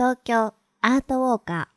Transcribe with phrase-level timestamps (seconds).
[0.00, 1.68] 東京アートウォーカ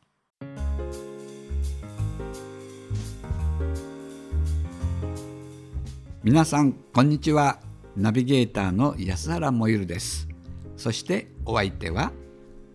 [6.23, 7.59] 皆さんこんにちは。
[7.97, 10.29] ナビゲーターの安原もゆるです。
[10.77, 12.13] そしてお相手は？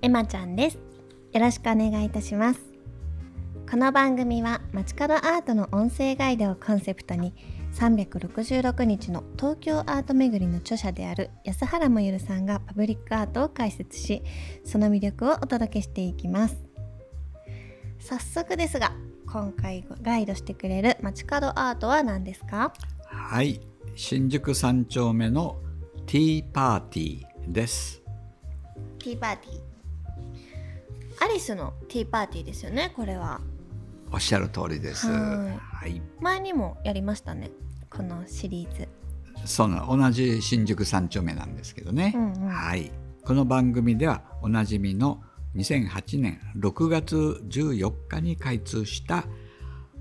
[0.02, 0.78] ーエマちゃんです。
[1.32, 2.60] よろしくお願いいたします。
[3.70, 7.32] この番組は街角アートの音声ガイドをコンセプトに
[7.74, 14.22] 366日の東京アート巡りの著者である安原もゆるさんがパブリックアートを解説し
[14.64, 16.56] その魅力をお届けしていきます。
[18.00, 18.92] 早速ですが
[19.26, 22.72] 今回ガイドしてくれる街角アートは何ですか？
[23.06, 23.60] はい
[23.94, 25.58] 新宿三丁目の
[26.06, 28.02] ティーパーティーです。
[28.98, 31.24] ティーパーティー。
[31.24, 33.40] アリスのティーパーティーですよねこれは。
[34.10, 35.06] おっしゃる通りです。
[35.08, 35.86] はい。
[35.90, 36.02] はい。
[36.20, 37.50] 前にもやりましたね
[37.90, 38.88] このシリーズ。
[39.44, 42.48] その同じ新宿三丁目なんですけどね、うんうん。
[42.48, 42.90] はい。
[43.24, 45.22] この番組ではおなじみの
[45.54, 47.16] 2008年6月
[47.48, 49.24] 14日に開通した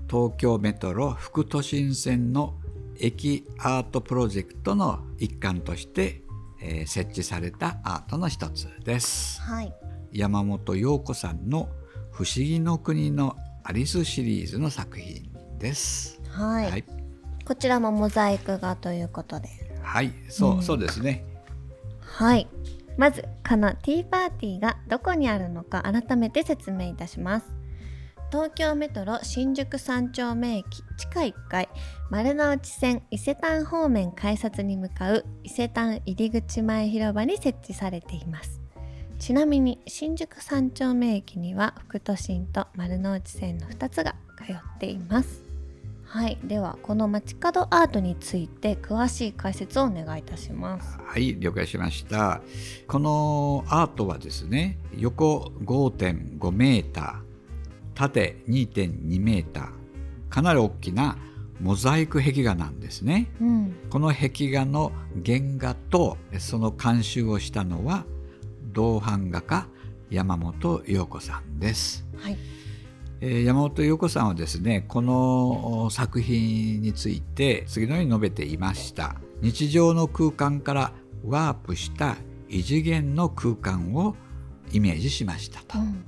[0.08, 2.54] 東京メトロ副都心線の
[2.98, 6.22] 駅アートプロジェクトの一環として、
[6.60, 9.40] えー設置されたアートの一つです。
[9.42, 9.72] はい。
[10.12, 11.68] 山本陽子さんの
[12.10, 16.20] 「不思議の国のアリス」シリーズの作品です。
[16.30, 16.84] はい、はい、
[17.48, 19.48] こちらもモザイク画ということで。
[19.80, 20.62] はい、そう、うん。
[20.62, 21.24] そうですね。
[21.98, 22.46] はい。
[22.98, 27.46] まずこのティーパーティーがどこにあるのか改めて説明いたします。
[28.30, 31.70] 東京メトロ新宿三丁目駅地下1階
[32.10, 38.60] 丸の内線伊勢丹方面改札に向かう伊勢丹入り口前広場に設置されています。
[39.18, 45.47] ちなみに新宿三丁目駅には副都心と丸の内線の2つが通っています
[46.08, 52.40] はいではこの街角アートについて詳しい解説をお願いいたしますはい、了解しました。
[52.86, 57.14] このアートはですね、横5.5メーター、
[57.94, 59.68] 縦2.2メーター、
[60.28, 61.18] かなり大きな
[61.60, 63.30] モザイク壁画なんですね。
[63.40, 64.92] うんこの壁画の
[65.24, 68.04] 原画とその監修をしたのは
[68.72, 69.66] 銅版画家
[70.10, 72.06] 山本陽子さんです。
[72.16, 72.57] はいえー
[73.20, 79.16] 山本陽子さんはですねこのお作品について次のように述べていました。
[79.40, 80.92] 日常の空間から
[81.24, 82.16] ワープした
[82.48, 84.16] 異次元の空間を
[84.72, 86.04] イメージしましたと、うん。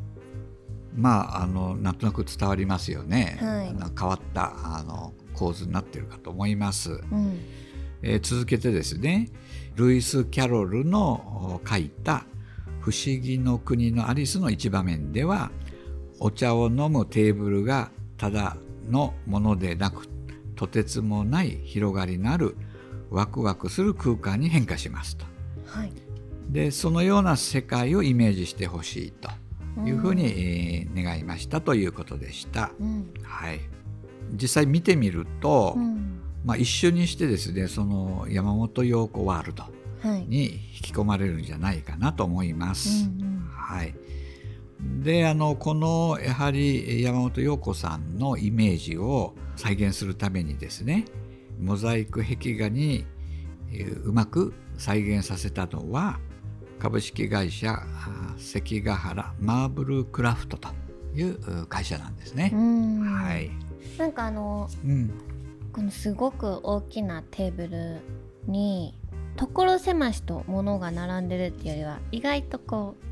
[0.97, 3.93] まああのなんとなく伝わりますよね、はい。
[3.99, 7.39] 変わったあの構図になっているかと思います、うん。
[8.03, 9.31] えー続けてですね
[9.75, 12.25] ルイス・キャロルのお書いた
[12.81, 15.51] 「不思議の国のアリス」の一場面では
[16.21, 18.57] お茶を飲むテーブルがただ
[18.89, 20.07] のものでなく
[20.55, 22.57] とてつもない広がりのある
[23.11, 25.25] ワクワクする空間に変化しますと。
[25.67, 25.93] はい。
[26.51, 29.31] でそのような世界をイメージしてほしいと
[29.87, 32.73] いうふうに、えー願いましたということでした。
[32.81, 33.15] うん。
[33.23, 33.61] はい、
[34.33, 36.21] 実際見てみると、うん。
[36.45, 39.65] まあ、一緒にしてですねその山本陽子ワールド
[40.03, 40.27] はい。
[40.27, 43.07] に引き込まれるんじゃないかなと思います。
[43.07, 43.49] うん。
[43.51, 43.95] はい、
[45.03, 51.05] であのこのやはり山本陽子さんのイメージを再現するためにですね
[51.59, 53.07] モザイク壁画に
[53.73, 56.19] えーうまく再現させたのは
[56.79, 60.69] 株式会社あ関ヶ原マーブルクラフトと
[61.15, 62.51] いうう会社なんですね。
[62.55, 62.57] う。
[62.57, 63.01] ん。
[63.01, 63.51] はい、
[63.99, 65.11] なんかあのうん。
[65.73, 68.01] このすごく大きなテーブル
[68.47, 68.99] に
[69.37, 73.10] 所狭しと物が並んでるっていうよりは意外とこう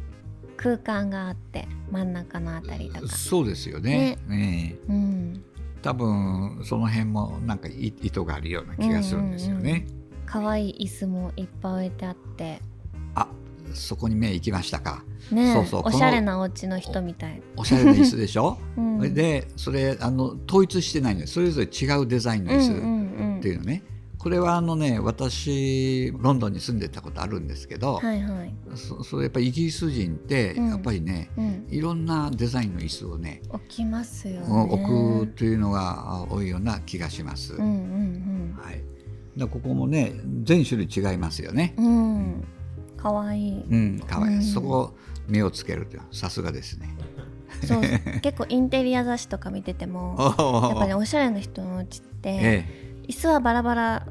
[0.59, 3.17] 空間があって真ん中のあたりとか。
[3.17, 4.19] そうですよね。
[4.27, 4.77] ね。
[4.89, 5.45] えうん。
[5.81, 9.87] 多分その辺もなんかい意図があるような気がするんですよね。
[10.27, 12.61] 可愛い椅子もいっぱい置いてあって。
[13.15, 13.29] あ
[13.73, 15.05] そこに目行きましたか。
[15.31, 15.55] ねえ。
[15.55, 23.39] そうそうおしゃれなお家の人みたい、おしゃれな椅子でしょ、 うん、でそれあの統一してないんですそれぞれ違うデザインの椅子うんうんうん。
[23.39, 23.83] っていうのね、
[24.19, 30.69] これはあのね私ロンドンに住んでたことあるんですけど、はいはい、そそれやっぱりイギリス人ってうん。
[30.71, 34.47] やっぱりね、うん、いろんなデザインの椅子をね、置きますよね。
[34.49, 37.55] 置くというのが多いような気がします。
[37.55, 38.83] うんうんはい、
[39.37, 40.13] だここもね
[40.43, 41.75] 全種類違いますよね。
[41.79, 41.87] うん。
[41.87, 42.45] うん
[42.97, 43.51] かわい。
[43.51, 44.33] いうん、かわい。
[44.33, 44.43] い、うん。
[44.43, 44.95] そこ
[45.29, 46.97] 目をつけるとさすがですね。
[47.65, 47.81] そう。
[48.21, 54.07] 結構インテリア雑誌とか見ててもやっぱりおしゃれな人のお家って、え椅子はバラバラ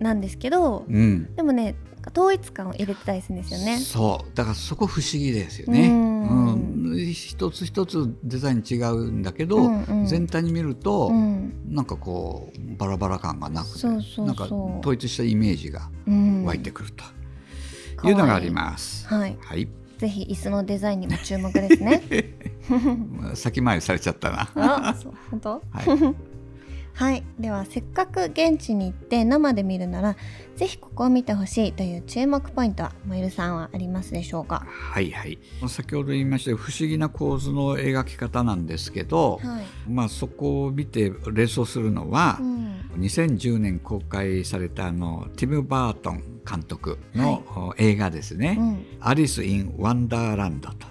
[0.00, 1.74] なんですけどえ、うん、でもね
[2.14, 3.78] 統一感を入れてたりするんですよね。
[3.78, 4.30] そう。
[4.36, 5.88] だからそこ不思議ですよね。
[5.88, 5.94] うう
[6.56, 6.92] ん。
[6.92, 10.06] ん一つ一つデザイン違うんだけど、うんうん。
[10.06, 11.52] 全体に見ると、うん。
[11.68, 16.44] なんかこうバラバラ感がなくてなんか統一したイメージがうん。
[16.44, 19.08] 湧いてくるというのがあります。
[19.08, 19.68] はい、はい、
[19.98, 22.02] ぜひ椅子のデザインにも注目ですね。
[23.34, 24.48] 先回りされちゃったな。
[24.54, 25.12] あそう。
[25.30, 25.62] 本当？
[25.70, 25.86] はい、
[26.96, 30.16] はい、ではせっかく現地に行って生で見るなら
[30.56, 34.66] ぜひここを見てほしいという注目ポイントはモイルさんはありますでしょうか？
[34.66, 35.38] はいはい。
[35.68, 48.86] 先ほど言いました不思議な構図の描き方なんですけど、はい、まあ、そこを見て連想するのはう、ん、2010年公開されたあのティム・バートン監督の、映画ですね、うん。
[49.00, 50.86] アリス・イン・ワンダーランドと。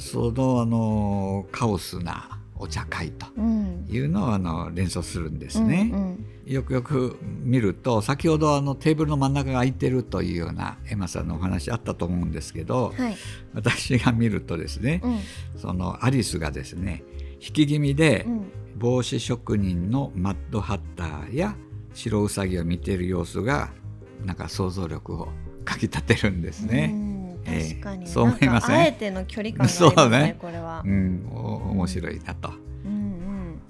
[0.00, 3.86] そのあのカオスなお茶会とうん。
[3.90, 5.90] いうのをあの連想するんですね。
[5.92, 13.16] うんよくよく見ると先ほどあのテーブルの真ん中が空いてるというようなエマさんのお話あったと思うんですけど、はい、
[13.54, 15.20] 私が見るとですね、うん。
[15.60, 17.04] そのアリスがですね
[17.34, 18.52] 引き気味でうん。
[18.76, 21.54] 帽子職人のマッドハッターや
[21.94, 23.70] 白ウサギを見ている様子が
[24.24, 25.28] なんか想像力を
[25.64, 26.90] かきたてるんですね。
[26.92, 27.06] うん。
[27.06, 27.11] ええ
[27.44, 28.76] 確かに、そう思いません？
[28.76, 29.66] あえての距離感
[29.96, 30.36] がね ね。
[30.40, 30.82] これは。
[30.84, 30.88] う。
[30.88, 32.52] ん、お面白いなと。
[32.84, 33.60] うん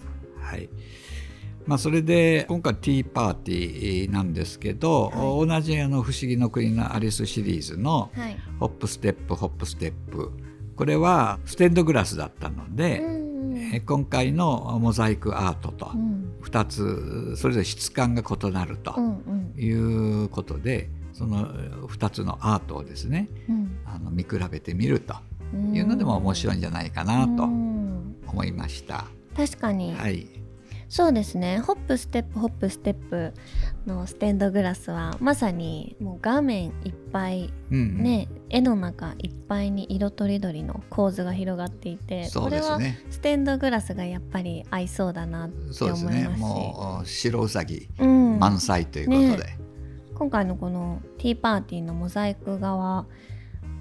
[0.40, 0.68] はい。
[1.64, 8.36] まあ、それで今回ティーパーティーなんですけど、は同じあの「不思議の国のアリス」シリーズのうん、はい。
[8.58, 10.30] 「ホップステップホップステップ」
[10.74, 13.32] これはステンドグラスだったので、うん
[13.74, 16.32] え今回のモザイクアートとうん。
[16.42, 19.54] 2つそれぞれ質感が異なるとうんうん。
[19.56, 19.70] い
[20.24, 21.46] うことでその
[21.88, 23.78] 2つのアートをですねうん。
[23.84, 25.14] あの見比べてみると
[25.54, 25.76] うん。
[25.76, 28.16] いうのでも面白いんじゃないかなとうん。
[28.26, 29.04] 思いました。
[29.36, 30.26] 確かに、はい、
[30.88, 31.58] そうですね。
[31.58, 33.32] ホップステップホップステップ
[33.86, 38.02] のステンドグラスはまさにもう画面いっぱいうんうん。
[38.02, 42.78] ね、絵の中いっぱいに色とりどりの構図が広がっていてそうこれは。
[43.10, 46.26] ステンドグラスがやっぱり合いそうだなってそうですね。
[46.26, 49.58] 思いますしもう白うさぎうん、満載ということで、
[50.22, 53.06] 今回のこのティーパーティーのモザイク画は、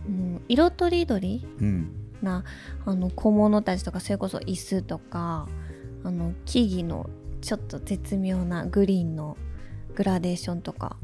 [0.07, 1.91] うん、色とりどりうん、
[2.23, 2.43] な
[2.83, 5.47] あの小物たちとかそれこそ椅子とか
[6.03, 7.11] あの木々の
[7.41, 9.38] ちょっと絶妙なグリーンの
[9.93, 10.97] グラデーションとか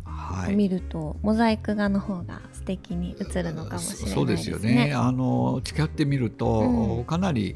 [0.49, 4.11] 見ると、モザイク画の方が素敵に映るのかもしれないですね。
[4.11, 4.93] そうですよね。
[4.95, 7.55] あの近寄ってみると、うんかなり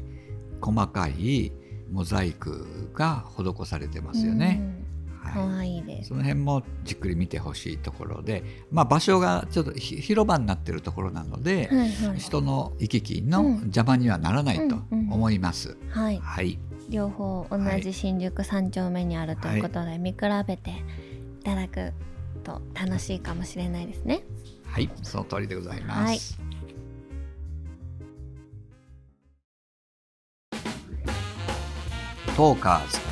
[0.60, 1.50] 細かい
[1.90, 4.60] モザイクが施されてますよね。
[4.60, 4.81] うん。
[5.32, 6.02] かはわいいでい。
[6.02, 6.08] す。
[6.08, 12.18] その辺もじっくり見てほしいところで、まあ場所がちょっとひ広場になってるところなので、はいはい。
[12.18, 15.76] 人の行き来のうん邪魔にはならないとうんうん思います。
[15.90, 16.18] はい。
[16.18, 16.58] はい。
[16.88, 21.92] 両方同じ新宿三丁目にあるということで、見比べていただく
[22.44, 24.22] と楽しいかもしれないですね。
[24.64, 26.38] はい、その通りでございます。
[32.36, 33.11] トーカーズ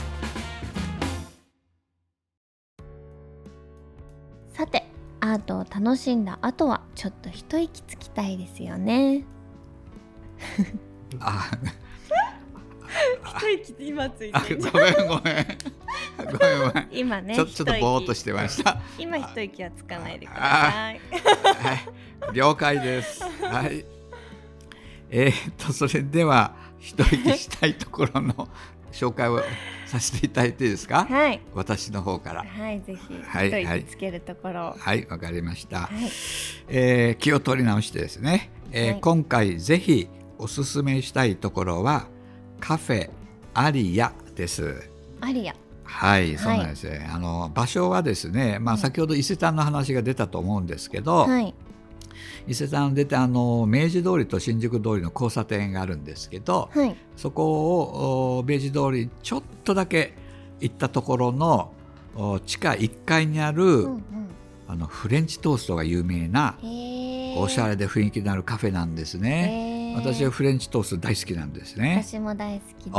[4.60, 4.84] さて
[5.20, 9.24] アートを楽しんだ後はちょっと一息つきたいですよね。
[11.18, 11.50] あ
[13.40, 15.48] 一息今ついあごめんごめんごめん
[16.68, 18.82] ごめん今ねちょちょっとぼーっとしてました。
[18.98, 21.00] 今一息はつかないでください。
[21.00, 21.74] は
[22.32, 23.22] い、了解です。
[23.22, 23.86] はい。
[25.08, 28.46] えーっとそれでは一息したいところの
[28.92, 29.42] 紹介を
[29.86, 31.04] させていただいていいですか？
[31.04, 32.44] はい私の方から。
[32.44, 34.76] はいぜひはい一息つけるところを。
[34.78, 35.80] はい、わかりました。
[35.80, 36.10] はい
[36.68, 40.08] えー気を取り直してですね、えーはい今回ぜひ
[40.38, 42.06] おすすめしたいところは
[42.60, 43.10] カフェ
[43.54, 44.88] アリアです。
[45.20, 47.10] アリアはい、そうなんですね。
[47.12, 51.52] あの場所はですね、まあ先ほど伊勢丹の話が出たと思うんですけど、はい
[52.46, 60.14] 伊勢丹出てあの明治通りと新宿通りの交差点があるんですけど、はいそこをお明治通りちょっとだけ
[60.60, 61.72] 行ったところの
[62.16, 64.02] お地下1階にある、うんうん
[64.70, 69.94] あのフレンチトーストが有名なおしゃれで雰囲気のあるカフェなんですね。
[69.96, 72.04] 私はフレンチトースト大好きなんですね。
[72.04, 72.90] 私も大好きです。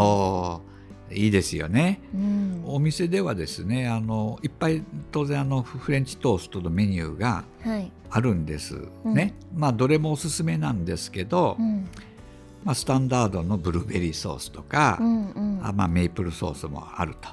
[1.13, 2.01] いいですよね。
[2.13, 2.63] うん。
[2.65, 7.91] お店ではですねあのいっぱい当然あのフレンチトーストのメニューがはい。
[8.13, 11.87] あるんですね、まあどれもおすすめなんですけど、うん。
[12.63, 15.59] まあ、スタンダードのブルーベリーソースとか、うんうん。
[15.63, 17.29] あまあ、メイプルソースもあると、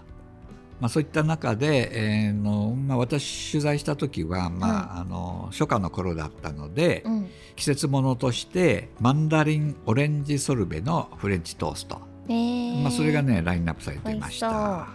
[0.80, 7.28] まあ、そういった中で、えーのまあ、私取材した時は、まああの初夏の頃だったので、うん。
[7.56, 12.00] 季節ものとしてマンダリンオレンジソルベのフレンチトースト、
[12.82, 14.50] まあ、それがねラインナップされていました。
[14.50, 14.86] は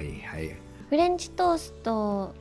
[0.00, 0.56] いはい
[0.88, 2.34] フレンチトースト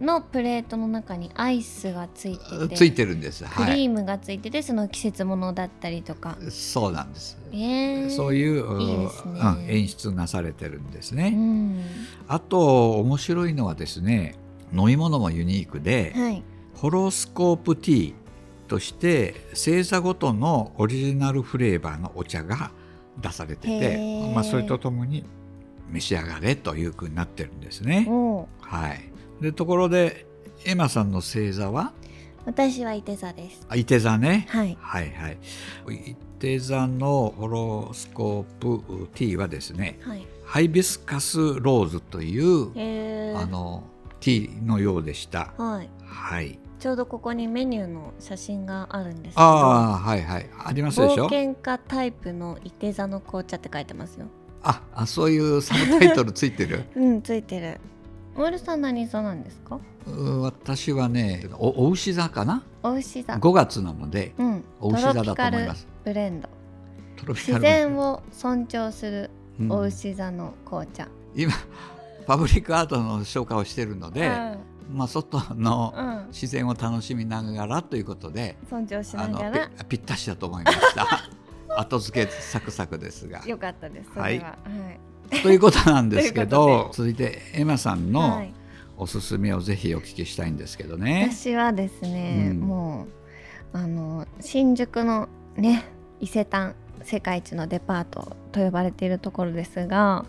[0.00, 3.44] のプレートの中にアイスがついててついてるんです。
[3.44, 3.76] クはい。
[3.76, 7.38] リームがついててその季節ものだったりとか、そうなんです。
[7.52, 11.32] えー、そういういいねうん、演出なされてるんですね。
[11.34, 11.82] うん
[12.28, 14.34] あと面白いのはですね、
[14.74, 16.42] 飲み物もユニークで、はい
[16.76, 18.14] ホロスコープティー
[18.68, 22.70] として星座ごとのオリジナルフレーバーのお茶が
[23.18, 25.24] 出されてへてー、まあ、それとともに
[25.90, 28.08] 召し上がれというふうになってるんですね。
[28.60, 30.26] はい、でところで
[30.64, 31.92] エマさんの星座は？
[32.44, 33.66] 私は伊手座です。
[33.68, 34.46] あ伊手座ね。
[34.50, 34.78] はい。
[34.80, 35.38] はいはい。
[35.90, 40.26] 伊手座のホロスコープ T はですねはい。
[40.44, 43.82] ハイビスカスローズというあの
[44.20, 45.52] T のようでした。
[45.56, 45.90] はい。
[46.04, 46.58] はい。
[46.78, 49.40] ちょうどここにメニューの写真があるんですけど。
[49.42, 51.26] ああはいはいありますでしょ？
[51.28, 54.26] 冒険家タイプの伊手座の紅茶って書いてますよ。
[54.62, 56.84] ああそういうサブタイトルついてる？
[56.96, 57.80] うん、ついてる。
[58.36, 59.78] オールさん何座なんですか？
[60.06, 62.62] う私はねおお牛座かな？
[62.82, 63.34] お牛座。
[63.34, 64.64] 5月なのでうん。
[64.80, 65.86] お牛座だと思います。
[66.04, 66.48] ブレンド。
[67.28, 71.08] 自然を尊重するうんお牛座の紅茶。
[71.34, 71.52] 今
[72.26, 74.58] パブリックアートの紹介をしているので、うん
[74.92, 76.26] まあ外のうん。
[76.28, 79.68] 自然を楽しみながらということで、尊重しながら。
[79.88, 81.06] ぴぴったしだと思いました。
[81.78, 83.44] 後付けサクサクですが。
[83.46, 84.10] よかったです。
[84.14, 84.22] は。
[84.22, 85.42] はいはい。
[85.42, 88.52] ということなんですけど 続いてエマさんのはい
[88.98, 91.28] おすすめをぜひお聞きしたいんですけどね。
[91.30, 93.06] 私はですね、うんも
[93.74, 95.84] うあの新宿のね
[96.18, 100.24] 伊勢丹世界一のデパートと呼ばれているところですが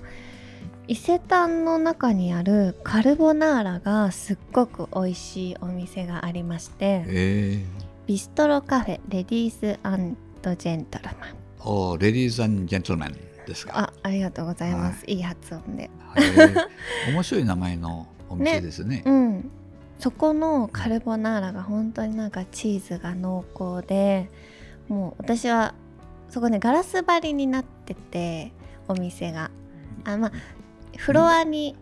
[0.88, 7.66] 伊勢丹の中にあるカルボナーラがすっごく美味しいお店がありましてえ。
[8.06, 11.14] ビストロカフェレディースジェントルマン。
[11.60, 13.16] ー、おレディースジェントルメン
[13.46, 13.78] ですか？
[13.78, 15.90] あありがとうございます、い、い発音で。
[16.16, 16.68] えー
[17.12, 19.04] 面白い名前のお店ですね。
[19.08, 19.52] うん。
[20.00, 24.30] そこのカルボナーラが本当になんかチーズが濃厚で
[24.88, 25.74] もう私は
[26.30, 28.54] そこねガラス張りになってて
[28.88, 29.52] お店が。
[30.06, 30.32] あまあ
[30.98, 31.76] フロアに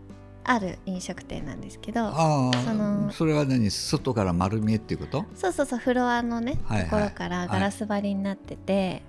[0.44, 3.72] ある飲食店なんですけど、あそのあそれは何？
[3.72, 5.26] 外から丸見えっていうこと？
[5.36, 6.90] そうそうそうフロアのね、はいはい。
[6.90, 9.02] ところからガラス張りになってて、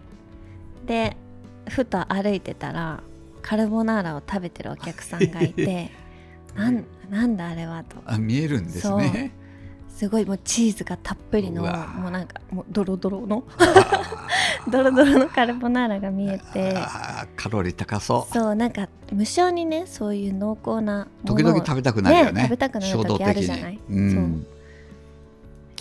[0.87, 1.17] で
[1.69, 3.03] ふと歩いてたら
[3.43, 5.91] カルボナーラを食べてるお客さんがいて
[6.57, 7.97] なんなんだあれはと。
[8.07, 9.33] あ見えるんですね。
[9.97, 13.45] すごいもうチーズがたっぷりのもうなんかもうドロドロの
[14.71, 16.75] ドロドロのカルボナーラが見えて。
[17.35, 18.33] カロリー高そう。
[18.33, 22.43] そうなんか無性にねそういう濃厚な時々食べたくなるよね。
[22.43, 23.81] 食べたくなる時ある的じゃない、に。
[23.89, 24.01] う。
[24.01, 24.47] ん。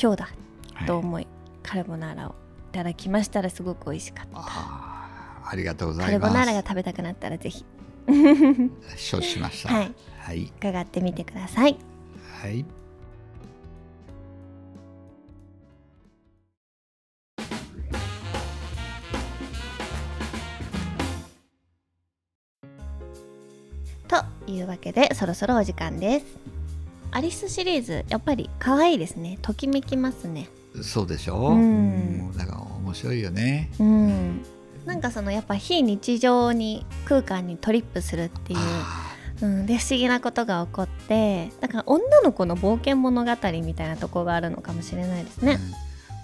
[0.01, 0.25] 今日だ。
[0.73, 1.27] はいと思い、
[1.63, 2.33] カルボナーラをい
[2.73, 2.93] ただ。
[2.93, 6.27] きましたらすごく美味しかったありがとうござカいます。
[6.27, 7.65] ルボナーラが食べたくなったらぜひ
[8.97, 9.73] 承知しました。
[9.73, 10.51] はいはい。
[10.57, 11.47] 伺ってみてくだ。
[11.47, 11.77] さい
[12.41, 12.65] はい。
[24.47, 26.25] いうわけでそろそろお時間です。
[27.11, 29.37] アリスシリーズやっぱり可愛いですね。
[29.41, 30.49] ときめきますね。
[30.81, 31.49] そうでしょ？
[31.49, 31.51] う。
[31.53, 33.69] うんんだから面白いよね。
[33.79, 34.41] うん。
[34.85, 43.31] なんかそのやっぱ非日常に空間にトリップするっていう、あうん、で不思議なことが起こってだから女の子の冒険物語
[43.63, 45.59] みたいなとこがあるのかもしれないですーね。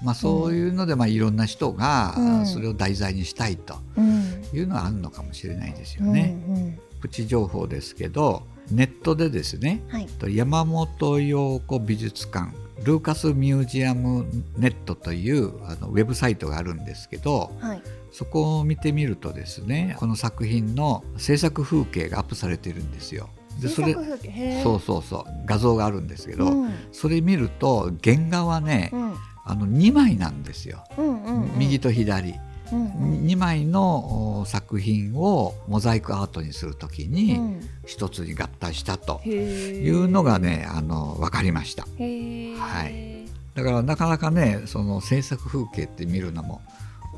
[0.02, 0.06] うん。
[0.06, 2.46] まあそういうのでまあいろんな人がうん。
[2.46, 4.44] それを題材にしたいとうん。
[4.54, 6.36] いうのはあるのかもしれないですようんね。
[6.50, 10.08] うんプチ情報ですけどネットでですねはい。
[10.36, 12.52] 山本陽子美術館
[12.84, 14.26] ルーカスミュージアム
[14.58, 17.82] ネットというあのウェブサイトがあるんですけどはい。
[18.12, 23.30] そこを見てみるとですねこの作品の制作風景がアップされているんですよ。
[23.62, 24.30] でそれ制作風景？
[24.32, 24.64] へー。
[24.64, 26.74] そうそうそう画像があるんですけど、うん。
[26.92, 29.14] それ見ると原画はね、うん。
[29.44, 31.52] あの2枚なんですよ、うんうんうん。
[31.58, 32.36] 右と左、
[32.76, 37.62] 2枚のお作品をモザイクアートにするときにうん。
[37.86, 41.84] 一つに合体したというのがねあの分かりました。
[41.84, 43.26] はい。
[43.56, 46.62] だからなかなかねその制作風景って見るのも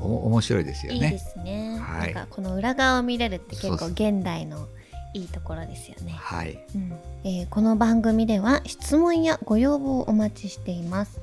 [0.00, 1.18] お面白いですよいいでね。
[1.18, 2.14] すね、はい。
[2.14, 4.66] なんかこの裏側を見れるって結構現代の
[5.12, 6.12] いいところですよね。
[6.16, 6.92] はい、うん。
[7.24, 11.20] えーこの番組では質問やご要望をお待ちしています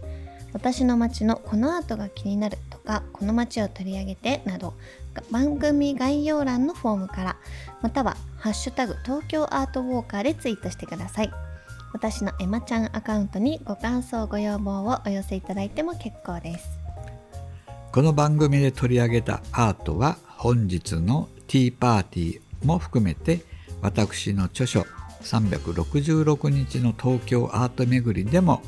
[0.54, 4.74] 私の街のこのアートが気になるとかこの街を取り上げてなど
[5.14, 7.38] が番組概要欄のフォームから
[7.82, 11.32] または「ハッシュタグ東京アートウォーカー」でツイートしてください。
[11.94, 16.70] 私のエマちゃんアカウントにご感想ご要望をお寄せいただいても結構です。
[17.92, 23.42] この番組で取り上げたアートは本日のティーパーティーも含めて
[23.82, 24.86] 私の著書
[25.24, 28.62] 366日の東京アート巡りでも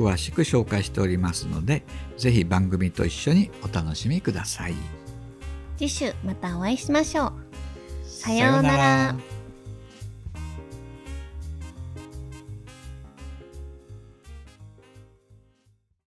[0.00, 1.82] 詳しく紹介しておりますので
[2.16, 4.74] ぜひ番組と一緒にお楽しみください。
[5.76, 7.32] 次週またお会いしましょう。
[8.06, 9.16] さようなら